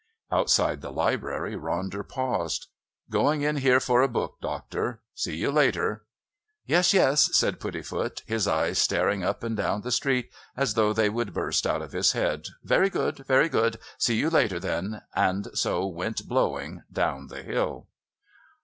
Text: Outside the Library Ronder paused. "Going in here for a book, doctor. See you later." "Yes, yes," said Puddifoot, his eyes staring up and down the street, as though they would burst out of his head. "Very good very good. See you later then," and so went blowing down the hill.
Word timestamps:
Outside 0.31 0.81
the 0.81 0.91
Library 0.91 1.53
Ronder 1.53 2.01
paused. 2.01 2.65
"Going 3.11 3.43
in 3.43 3.57
here 3.57 3.79
for 3.79 4.01
a 4.01 4.07
book, 4.09 4.37
doctor. 4.41 4.99
See 5.13 5.35
you 5.35 5.51
later." 5.51 6.05
"Yes, 6.65 6.91
yes," 6.91 7.29
said 7.37 7.59
Puddifoot, 7.59 8.23
his 8.25 8.47
eyes 8.47 8.79
staring 8.79 9.23
up 9.23 9.43
and 9.43 9.55
down 9.55 9.81
the 9.81 9.91
street, 9.91 10.31
as 10.57 10.73
though 10.73 10.91
they 10.91 11.11
would 11.11 11.35
burst 11.35 11.67
out 11.67 11.83
of 11.83 11.91
his 11.91 12.13
head. 12.13 12.45
"Very 12.63 12.89
good 12.89 13.19
very 13.27 13.47
good. 13.47 13.77
See 13.99 14.15
you 14.15 14.31
later 14.31 14.59
then," 14.59 15.03
and 15.13 15.49
so 15.53 15.85
went 15.85 16.27
blowing 16.27 16.81
down 16.91 17.27
the 17.27 17.43
hill. 17.43 17.85